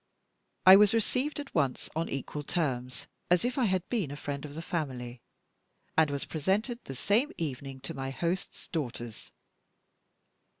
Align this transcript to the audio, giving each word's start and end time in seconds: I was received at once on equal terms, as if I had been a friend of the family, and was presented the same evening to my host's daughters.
I 0.65 0.77
was 0.77 0.95
received 0.95 1.39
at 1.39 1.53
once 1.53 1.87
on 1.95 2.09
equal 2.09 2.41
terms, 2.41 3.05
as 3.29 3.45
if 3.45 3.55
I 3.59 3.65
had 3.65 3.87
been 3.87 4.09
a 4.09 4.15
friend 4.17 4.43
of 4.45 4.55
the 4.55 4.61
family, 4.63 5.21
and 5.95 6.09
was 6.09 6.25
presented 6.25 6.79
the 6.85 6.95
same 6.95 7.31
evening 7.37 7.81
to 7.81 7.93
my 7.93 8.09
host's 8.09 8.67
daughters. 8.69 9.29